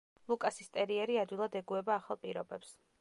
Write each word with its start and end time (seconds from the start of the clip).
ლუკასის 0.31 0.71
ტერიერი 0.77 1.19
ადვილად 1.25 1.59
ეგუება 1.61 1.93
ახალ 2.01 2.21
პირობებს. 2.25 2.73